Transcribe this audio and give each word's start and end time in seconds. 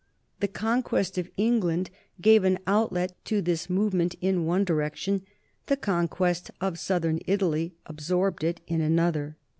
The 0.39 0.47
conquest 0.47 1.19
of 1.19 1.29
England 1.37 1.91
gave 2.19 2.43
an 2.43 2.57
outlet 2.65 3.13
to 3.25 3.39
this 3.39 3.69
movement 3.69 4.15
in 4.19 4.47
one 4.47 4.63
direction; 4.65 5.21
the 5.67 5.77
conquest 5.77 6.49
of 6.59 6.79
southern 6.79 7.19
Italy 7.27 7.75
absorbed 7.85 8.43
it 8.43 8.61
in 8.65 8.81
another. 8.81 9.37